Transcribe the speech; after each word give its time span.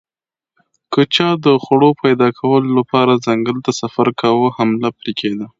که 0.93 1.01
چا 1.15 1.27
د 1.45 1.47
خوړو 1.63 1.89
پیدا 2.03 2.27
کولو 2.39 2.69
لپاره 2.79 3.21
ځنګل 3.25 3.57
ته 3.65 3.71
سفر 3.81 4.07
کاوه 4.21 4.47
حمله 4.57 4.89
پرې 4.97 5.11
کېده 5.19 5.45